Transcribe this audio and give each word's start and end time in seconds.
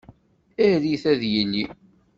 Err-it 0.67 1.03
ad 1.11 1.21
yili. 1.31 1.63